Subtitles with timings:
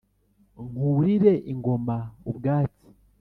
[0.69, 1.97] nkurire ingoma
[2.29, 2.85] ubwatsi